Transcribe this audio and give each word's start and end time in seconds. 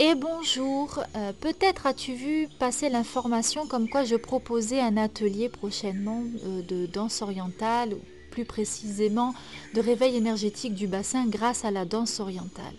Et 0.00 0.14
bonjour, 0.14 1.02
euh, 1.16 1.32
peut-être 1.40 1.88
as-tu 1.88 2.12
vu 2.12 2.46
passer 2.60 2.88
l'information 2.88 3.66
comme 3.66 3.88
quoi 3.88 4.04
je 4.04 4.14
proposais 4.14 4.78
un 4.78 4.96
atelier 4.96 5.48
prochainement 5.48 6.22
euh, 6.44 6.62
de 6.62 6.86
danse 6.86 7.20
orientale, 7.20 7.94
ou 7.94 8.00
plus 8.30 8.44
précisément 8.44 9.34
de 9.74 9.80
réveil 9.80 10.14
énergétique 10.14 10.76
du 10.76 10.86
bassin 10.86 11.26
grâce 11.26 11.64
à 11.64 11.72
la 11.72 11.84
danse 11.84 12.20
orientale. 12.20 12.74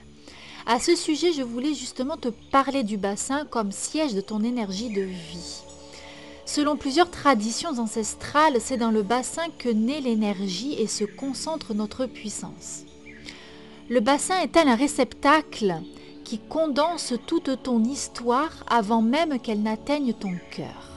À 0.66 0.80
ce 0.80 0.96
sujet, 0.96 1.34
je 1.34 1.42
voulais 1.42 1.74
justement 1.74 2.16
te 2.16 2.30
parler 2.30 2.84
du 2.84 2.96
bassin 2.96 3.44
comme 3.44 3.74
siège 3.74 4.14
de 4.14 4.22
ton 4.22 4.42
énergie 4.42 4.90
de 4.90 5.02
vie. 5.02 5.62
Selon 6.46 6.78
plusieurs 6.78 7.12
traditions 7.12 7.80
ancestrales, 7.80 8.62
c'est 8.62 8.78
dans 8.78 8.92
le 8.92 9.04
bassin 9.04 9.48
que 9.58 9.68
naît 9.68 10.00
l'énergie 10.00 10.76
et 10.76 10.88
se 10.88 11.04
concentre 11.04 11.74
notre 11.74 12.06
puissance. 12.06 12.86
Le 13.90 14.00
bassin 14.00 14.40
est-elle 14.40 14.70
un 14.70 14.76
réceptacle 14.76 15.82
qui 16.30 16.38
condense 16.38 17.14
toute 17.26 17.64
ton 17.64 17.84
histoire 17.84 18.52
avant 18.70 19.02
même 19.02 19.40
qu'elle 19.40 19.64
n'atteigne 19.64 20.14
ton 20.14 20.34
cœur. 20.52 20.92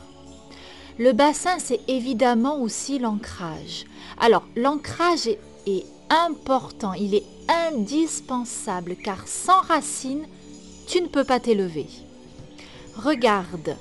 Le 0.98 1.12
bassin, 1.12 1.58
c'est 1.58 1.80
évidemment 1.88 2.60
aussi 2.60 2.98
l'ancrage. 2.98 3.86
Alors, 4.20 4.42
l'ancrage 4.56 5.26
est, 5.26 5.86
important, 6.10 6.92
il 6.92 7.14
est 7.14 7.24
indispensable, 7.48 8.94
car 9.02 9.26
sans 9.26 9.62
racines, 9.62 10.26
tu 10.86 11.00
ne 11.00 11.06
peux 11.06 11.24
pas 11.24 11.40
t'élever. 11.40 11.86
Regarde, 12.94 13.74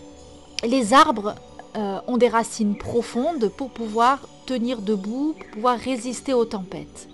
les 0.64 0.94
arbres 0.94 1.36
euh, 1.76 2.00
ont 2.08 2.16
des 2.16 2.30
racines 2.30 2.78
profondes 2.78 3.50
pour 3.50 3.72
pouvoir 3.72 4.20
tenir 4.46 4.82
debout, 4.82 5.36
pour 5.38 5.50
pouvoir 5.50 5.78
résister 5.78 6.34
aux 6.34 6.46
tempêtes. 6.46 7.11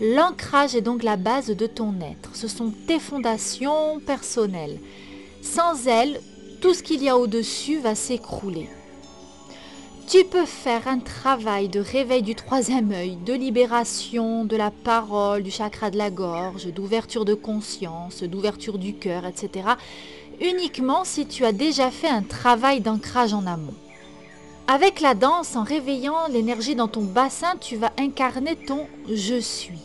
L'ancrage 0.00 0.76
est 0.76 0.80
donc 0.80 1.02
la 1.02 1.16
base 1.16 1.48
de 1.48 1.66
ton 1.66 1.94
être. 2.00 2.30
Ce 2.34 2.46
sont 2.46 2.72
tes 2.86 3.00
fondations 3.00 3.98
personnelles. 4.06 4.78
Sans 5.42 5.88
elles, 5.88 6.20
tout 6.60 6.72
ce 6.72 6.84
qu'il 6.84 7.02
y 7.02 7.08
a 7.08 7.18
au-dessus 7.18 7.80
va 7.80 7.96
s'écrouler. 7.96 8.68
Tu 10.08 10.24
peux 10.24 10.46
faire 10.46 10.86
un 10.88 11.00
travail 11.00 11.68
de 11.68 11.80
réveil 11.80 12.22
du 12.22 12.34
troisième 12.34 12.92
œil, 12.92 13.16
de 13.26 13.34
libération 13.34 14.44
de 14.44 14.56
la 14.56 14.70
parole, 14.70 15.42
du 15.42 15.50
chakra 15.50 15.90
de 15.90 15.98
la 15.98 16.10
gorge, 16.10 16.66
d'ouverture 16.72 17.24
de 17.24 17.34
conscience, 17.34 18.22
d'ouverture 18.22 18.78
du 18.78 18.94
cœur, 18.94 19.26
etc. 19.26 19.68
uniquement 20.40 21.04
si 21.04 21.26
tu 21.26 21.44
as 21.44 21.52
déjà 21.52 21.90
fait 21.90 22.08
un 22.08 22.22
travail 22.22 22.80
d'ancrage 22.80 23.34
en 23.34 23.46
amont. 23.46 23.74
Avec 24.68 25.00
la 25.00 25.14
danse, 25.14 25.56
en 25.56 25.64
réveillant 25.64 26.28
l'énergie 26.30 26.76
dans 26.76 26.88
ton 26.88 27.02
bassin, 27.02 27.56
tu 27.60 27.76
vas 27.76 27.90
incarner 27.98 28.54
ton 28.54 28.86
je 29.10 29.40
suis 29.40 29.78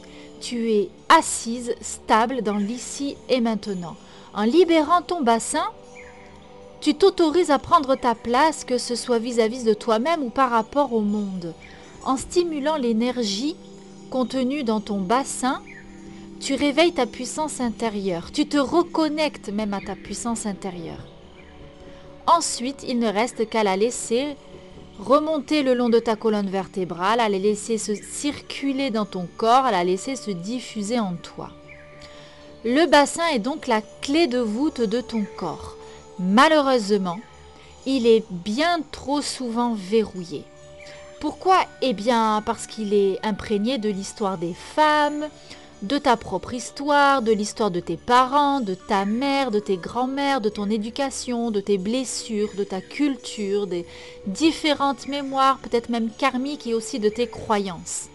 tu 0.43 0.69
es 0.73 0.89
assise, 1.07 1.73
stable 1.79 2.41
dans 2.41 2.57
l'ici 2.57 3.15
et 3.29 3.39
maintenant. 3.39 3.95
En 4.33 4.43
libérant 4.43 5.01
ton 5.01 5.21
bassin, 5.21 5.63
tu 6.81 6.95
t'autorises 6.95 7.49
à 7.49 7.59
prendre 7.59 7.95
ta 7.95 8.13
place, 8.13 8.65
que 8.65 8.77
ce 8.77 8.95
soit 8.95 9.19
vis-à-vis 9.19 9.63
de 9.63 9.73
toi-même 9.73 10.21
ou 10.21 10.29
par 10.29 10.49
rapport 10.49 10.91
au 10.91 10.99
monde. 10.99 11.53
En 12.03 12.17
stimulant 12.17 12.75
l'énergie 12.75 13.55
contenue 14.09 14.65
dans 14.65 14.81
ton 14.81 14.99
bassin, 14.99 15.61
tu 16.41 16.55
réveilles 16.55 16.91
ta 16.91 17.05
puissance 17.05 17.61
intérieure, 17.61 18.33
tu 18.33 18.45
te 18.45 18.57
reconnectes 18.57 19.47
même 19.47 19.73
à 19.73 19.79
ta 19.79 19.95
puissance 19.95 20.45
intérieure. 20.45 21.07
Ensuite, 22.27 22.83
il 22.85 22.99
ne 22.99 23.07
reste 23.07 23.49
qu'à 23.49 23.63
la 23.63 23.77
laisser 23.77 24.35
remonter 24.99 25.63
le 25.63 25.73
long 25.73 25.89
de 25.89 25.99
ta 25.99 26.15
colonne 26.15 26.49
vertébrale, 26.49 27.19
à 27.19 27.29
la 27.29 27.37
laisser 27.37 27.77
se 27.77 27.95
circuler 27.95 28.91
dans 28.91 29.05
ton 29.05 29.27
corps, 29.37 29.65
à 29.65 29.71
la 29.71 29.83
laisser 29.83 30.15
se 30.15 30.31
diffuser 30.31 30.99
en 30.99 31.15
toi. 31.15 31.49
Le 32.65 32.85
bassin 32.85 33.27
est 33.33 33.39
donc 33.39 33.67
la 33.67 33.81
clé 34.01 34.27
de 34.27 34.39
voûte 34.39 34.81
de 34.81 35.01
ton 35.01 35.25
corps. 35.37 35.75
Malheureusement, 36.19 37.19
il 37.85 38.07
est 38.07 38.23
bien 38.29 38.79
trop 38.91 39.21
souvent 39.21 39.73
verrouillé. 39.73 40.45
Pourquoi? 41.19 41.65
Eh 41.81 41.93
bien 41.93 42.41
parce 42.45 42.67
qu'il 42.67 42.93
est 42.93 43.19
imprégné 43.25 43.77
de 43.77 43.89
l'histoire 43.89 44.37
des 44.37 44.53
femmes, 44.53 45.27
de 45.83 45.97
ta 45.97 46.15
propre 46.15 46.53
histoire, 46.53 47.21
de 47.21 47.33
l'histoire 47.33 47.69
de 47.69 47.81
tes 47.81 47.97
parents, 47.97 48.61
de 48.61 48.73
ta 48.73 49.03
mère, 49.03 49.51
de 49.51 49.59
tes 49.59 49.75
grands-mères, 49.75 50.39
de 50.39 50.47
ton 50.47 50.69
éducation, 50.69 51.51
de 51.51 51.59
tes 51.59 51.77
blessures, 51.77 52.51
de 52.57 52.63
ta 52.63 52.79
culture, 52.79 53.67
des 53.67 53.85
différentes 54.25 55.09
mémoires, 55.09 55.59
peut-être 55.59 55.89
même 55.89 56.09
karmiques 56.09 56.67
et 56.67 56.73
aussi 56.73 56.99
de 56.99 57.09
tes 57.09 57.27
croyances. 57.27 58.07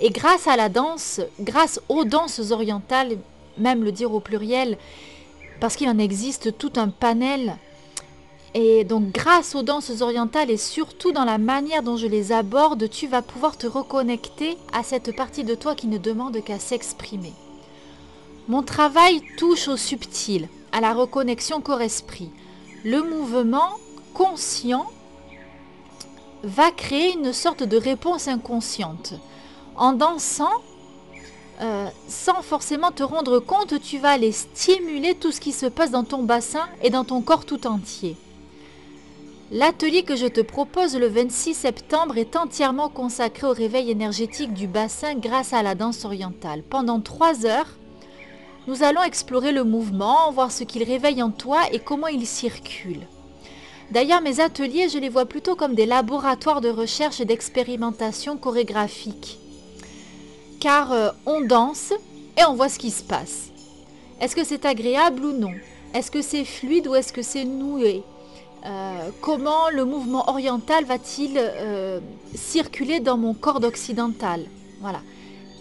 Et 0.00 0.10
grâce 0.10 0.46
à 0.46 0.56
la 0.56 0.68
danse, 0.68 1.22
grâce 1.40 1.80
aux 1.88 2.04
danses 2.04 2.50
orientales, 2.50 3.16
même 3.56 3.82
le 3.82 3.92
dire 3.92 4.12
au 4.12 4.20
pluriel, 4.20 4.76
parce 5.60 5.76
qu'il 5.76 5.88
en 5.88 5.98
existe 5.98 6.58
tout 6.58 6.72
un 6.76 6.88
panel, 6.88 7.56
et 8.54 8.84
donc 8.84 9.12
grâce 9.12 9.54
aux 9.54 9.62
danses 9.62 10.02
orientales 10.02 10.50
et 10.50 10.56
surtout 10.56 11.12
dans 11.12 11.24
la 11.24 11.38
manière 11.38 11.82
dont 11.82 11.96
je 11.96 12.06
les 12.06 12.32
aborde, 12.32 12.88
tu 12.90 13.06
vas 13.06 13.22
pouvoir 13.22 13.56
te 13.56 13.66
reconnecter 13.66 14.58
à 14.72 14.82
cette 14.82 15.16
partie 15.16 15.44
de 15.44 15.54
toi 15.54 15.74
qui 15.74 15.86
ne 15.86 15.98
demande 15.98 16.42
qu'à 16.44 16.58
s'exprimer. 16.58 17.32
Mon 18.48 18.62
travail 18.62 19.22
touche 19.38 19.68
au 19.68 19.76
subtil, 19.76 20.48
à 20.72 20.80
la 20.80 20.92
reconnexion 20.92 21.60
corps-esprit. 21.60 22.30
Le 22.84 23.02
mouvement 23.02 23.70
conscient 24.12 24.86
va 26.42 26.70
créer 26.72 27.14
une 27.14 27.32
sorte 27.32 27.62
de 27.62 27.76
réponse 27.76 28.28
inconsciente. 28.28 29.14
En 29.76 29.92
dansant, 29.92 30.50
euh, 31.60 31.86
sans 32.08 32.42
forcément 32.42 32.90
te 32.90 33.02
rendre 33.02 33.38
compte, 33.38 33.80
tu 33.80 33.98
vas 33.98 34.10
aller 34.10 34.32
stimuler 34.32 35.14
tout 35.14 35.30
ce 35.30 35.40
qui 35.40 35.52
se 35.52 35.66
passe 35.66 35.92
dans 35.92 36.04
ton 36.04 36.24
bassin 36.24 36.66
et 36.82 36.90
dans 36.90 37.04
ton 37.04 37.22
corps 37.22 37.46
tout 37.46 37.66
entier. 37.66 38.16
L'atelier 39.54 40.02
que 40.02 40.16
je 40.16 40.26
te 40.26 40.40
propose 40.40 40.96
le 40.96 41.08
26 41.08 41.52
septembre 41.52 42.16
est 42.16 42.36
entièrement 42.36 42.88
consacré 42.88 43.46
au 43.46 43.52
réveil 43.52 43.90
énergétique 43.90 44.54
du 44.54 44.66
bassin 44.66 45.14
grâce 45.14 45.52
à 45.52 45.62
la 45.62 45.74
danse 45.74 46.06
orientale. 46.06 46.62
Pendant 46.62 47.02
trois 47.02 47.44
heures, 47.44 47.68
nous 48.66 48.82
allons 48.82 49.02
explorer 49.02 49.52
le 49.52 49.62
mouvement, 49.62 50.32
voir 50.32 50.50
ce 50.50 50.64
qu'il 50.64 50.82
réveille 50.84 51.22
en 51.22 51.30
toi 51.30 51.60
et 51.70 51.80
comment 51.80 52.06
il 52.06 52.26
circule. 52.26 53.06
D'ailleurs, 53.90 54.22
mes 54.22 54.40
ateliers, 54.40 54.88
je 54.88 54.96
les 54.96 55.10
vois 55.10 55.26
plutôt 55.26 55.54
comme 55.54 55.74
des 55.74 55.84
laboratoires 55.84 56.62
de 56.62 56.70
recherche 56.70 57.20
et 57.20 57.26
d'expérimentation 57.26 58.38
chorégraphique. 58.38 59.38
Car 60.60 60.92
euh, 60.92 61.10
on 61.26 61.42
danse 61.42 61.92
et 62.38 62.44
on 62.48 62.54
voit 62.54 62.70
ce 62.70 62.78
qui 62.78 62.90
se 62.90 63.02
passe. 63.02 63.50
Est-ce 64.18 64.34
que 64.34 64.44
c'est 64.44 64.64
agréable 64.64 65.22
ou 65.22 65.32
non? 65.32 65.52
Est-ce 65.92 66.10
que 66.10 66.22
c'est 66.22 66.46
fluide 66.46 66.86
ou 66.86 66.94
est-ce 66.94 67.12
que 67.12 67.20
c'est 67.20 67.44
noué? 67.44 68.02
Euh, 68.64 69.10
comment 69.20 69.70
le 69.70 69.84
mouvement 69.84 70.28
oriental 70.28 70.84
va-t-il 70.84 71.32
euh, 71.36 71.98
circuler 72.34 73.00
dans 73.00 73.16
mon 73.16 73.34
corps 73.34 73.62
occidental? 73.64 74.44
Voilà. 74.80 75.00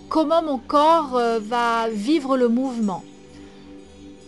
Comment 0.08 0.44
mon 0.44 0.60
corps 0.60 1.16
euh, 1.16 1.40
va 1.40 1.90
vivre 1.90 2.38
le 2.38 2.48
mouvement? 2.48 3.04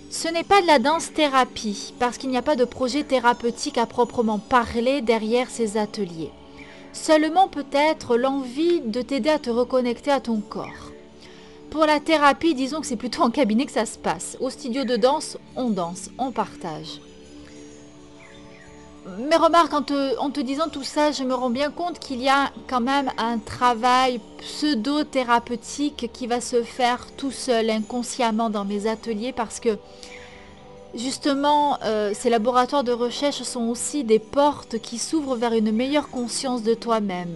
Ce 0.10 0.28
n'est 0.28 0.44
pas 0.44 0.62
de 0.62 0.68
la 0.68 0.80
danse-thérapie, 0.80 1.94
parce 2.00 2.18
qu'il 2.18 2.30
n'y 2.30 2.38
a 2.38 2.44
pas 2.44 2.56
de 2.56 2.66
projet 2.66 3.04
thérapeutique 3.04 3.78
à 3.78 3.86
proprement 3.86 4.40
parler 4.40 5.02
derrière 5.02 5.50
ces 5.50 5.78
ateliers. 5.78 6.32
Seulement 6.94 7.48
peut-être 7.48 8.18
l'envie 8.18 8.82
de 8.82 9.02
t'aider 9.02 9.30
à 9.30 9.40
te 9.40 9.50
reconnecter 9.50 10.12
à 10.12 10.20
ton 10.20 10.40
corps. 10.40 10.92
Pour 11.72 11.86
la 11.86 12.00
thérapie, 12.00 12.54
disons 12.54 12.82
que 12.82 12.86
c'est 12.86 12.96
plutôt 12.96 13.24
en 13.24 13.32
cabinet 13.32 13.66
que 13.66 13.72
ça 13.72 13.88
se 13.88 13.98
passe. 13.98 14.38
Au 14.40 14.52
studio 14.52 14.84
de 14.84 14.96
danse, 14.96 15.38
on 15.56 15.72
danse, 15.72 16.12
on 16.20 16.32
partage. 16.32 17.02
Mais 19.06 19.36
remarque, 19.36 19.74
en 19.74 19.82
te, 19.82 20.42
disant 20.42 20.70
tout 20.72 20.84
ça, 20.84 21.12
je 21.12 21.24
me 21.24 21.34
rends 21.34 21.50
bien 21.50 21.72
compte 21.72 22.00
qu'il 22.00 22.22
y 22.22 22.30
a 22.30 22.52
quand 22.68 22.80
même 22.80 23.12
un 23.18 23.38
travail 23.38 24.22
pseudo-thérapeutique 24.40 26.10
qui 26.14 26.28
va 26.28 26.40
se 26.40 26.64
faire 26.64 27.08
tout 27.18 27.32
seul, 27.32 27.70
inconsciemment 27.70 28.50
dans 28.50 28.64
mes 28.64 28.88
ateliers, 28.88 29.34
parce 29.34 29.60
que 29.60 29.78
justement, 30.96 31.78
euh, 31.84 32.12
ces 32.14 32.30
laboratoires 32.30 32.86
de 32.86 32.94
recherche 32.94 33.44
sont 33.44 33.68
aussi 33.68 34.06
des 34.06 34.20
portes 34.20 34.80
qui 34.80 34.98
s'ouvrent 34.98 35.36
vers 35.36 35.54
une 35.54 35.72
meilleure 35.72 36.10
conscience 36.10 36.64
de 36.64 36.74
toi-même. 36.74 37.36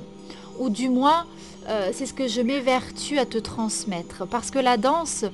Ou 0.59 0.69
du 0.69 0.87
moins, 0.87 1.25
euh, 1.67 1.89
c'est 1.91 2.05
ce 2.05 2.13
que 2.13 2.29
je 2.29 2.41
m'évertue 2.41 3.19
à 3.19 3.25
te 3.25 3.37
transmettre. 3.37 4.25
Parce 4.25 4.51
que 4.51 4.59
la 4.59 4.77
danse, 4.77 5.25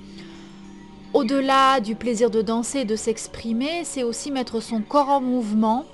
au-delà 1.13 1.79
du 1.79 1.93
plaisir 1.95 2.31
de 2.31 2.41
danser 2.41 2.79
et 2.79 2.85
de 2.85 2.95
s'exprimer, 2.95 3.83
c'est 3.83 4.01
aussi 4.01 4.31
mettre 4.31 4.61
son 4.61 4.81
corps 4.81 5.09
en 5.09 5.21
mouvement 5.21 5.85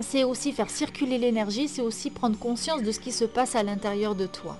c'est 0.00 0.24
aussi 0.24 0.52
faire 0.52 0.70
circuler 0.70 1.18
l'énergie, 1.18 1.68
c'est 1.68 1.82
aussi 1.82 2.10
prendre 2.10 2.38
conscience 2.38 2.82
de 2.82 2.92
ce 2.92 3.00
qui 3.00 3.12
se 3.12 3.24
passe 3.24 3.54
à 3.54 3.62
l'intérieur 3.62 4.14
de 4.14 4.26
toi. 4.26 4.56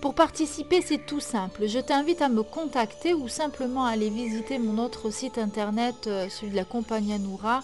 Pour 0.00 0.14
participer, 0.14 0.80
c'est 0.80 1.04
tout 1.06 1.20
simple. 1.20 1.66
Je 1.66 1.80
t'invite 1.80 2.22
à 2.22 2.28
me 2.28 2.42
contacter 2.42 3.14
ou 3.14 3.26
simplement 3.26 3.84
à 3.84 3.90
aller 3.90 4.10
visiter 4.10 4.58
mon 4.58 4.82
autre 4.82 5.10
site 5.10 5.38
internet, 5.38 6.06
euh, 6.06 6.28
celui 6.28 6.52
de 6.52 6.56
la 6.56 6.64
compagnie 6.64 7.14
Anoura, 7.14 7.62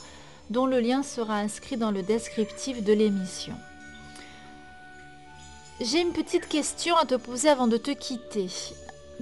dont 0.50 0.66
le 0.66 0.80
lien 0.80 1.02
sera 1.02 1.36
inscrit 1.36 1.76
dans 1.76 1.92
le 1.92 2.02
descriptif 2.02 2.82
de 2.82 2.92
l'émission. 2.92 3.54
J'ai 5.80 6.00
une 6.00 6.12
petite 6.12 6.48
question 6.48 6.96
à 6.96 7.04
te 7.04 7.14
poser 7.14 7.48
avant 7.48 7.68
de 7.68 7.76
te 7.76 7.90
quitter 7.92 8.48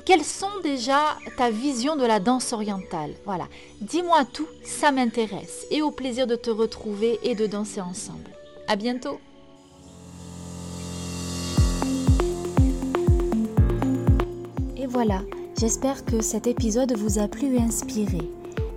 quelles 0.04 0.24
sont 0.24 0.60
déjà 0.62 1.16
ta 1.36 1.50
vision 1.50 1.96
de 1.96 2.04
la 2.04 2.18
danse 2.18 2.52
orientale? 2.52 3.12
Voilà, 3.24 3.46
dis-moi 3.80 4.24
tout, 4.24 4.48
ça 4.64 4.90
m'intéresse. 4.90 5.66
Et 5.70 5.82
au 5.82 5.90
plaisir 5.90 6.26
de 6.26 6.34
te 6.34 6.50
retrouver 6.50 7.20
et 7.22 7.34
de 7.34 7.46
danser 7.46 7.80
ensemble. 7.80 8.30
À 8.68 8.76
bientôt 8.76 9.20
Et 14.76 14.86
voilà, 14.86 15.22
j'espère 15.58 16.04
que 16.04 16.20
cet 16.20 16.46
épisode 16.46 16.96
vous 16.96 17.20
a 17.20 17.28
plu 17.28 17.56
et 17.56 17.62
inspiré. 17.62 18.20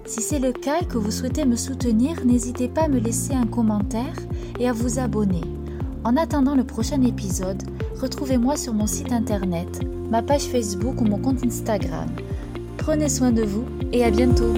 Si 0.05 0.21
c'est 0.21 0.37
le 0.37 0.51
cas 0.51 0.81
et 0.81 0.85
que 0.85 0.99
vous 0.99 1.09
souhaitez 1.09 1.45
me 1.45 1.55
soutenir, 1.55 2.23
n'hésitez 2.23 2.67
pas 2.67 2.83
à 2.83 2.87
me 2.87 2.99
laisser 2.99 3.33
un 3.33 3.47
commentaire 3.47 4.15
et 4.59 4.69
à 4.69 4.73
vous 4.73 4.99
abonner. 4.99 5.41
En 6.03 6.15
attendant 6.17 6.53
le 6.53 6.63
prochain 6.63 7.01
épisode, 7.01 7.63
retrouvez-moi 8.05 8.55
sur 8.55 8.71
mon 8.75 8.85
site 8.85 9.11
internet 9.11 9.81
ma 10.11 10.21
page 10.21 10.43
Facebook 10.43 11.01
ou 11.01 11.05
mon 11.05 11.17
compte 11.17 11.43
Instagram. 11.43 12.07
Prenez 12.77 13.09
soin 13.09 13.31
de 13.31 13.41
vous 13.41 13.65
et 13.91 14.03
à 14.03 14.11
bientôt 14.11 14.53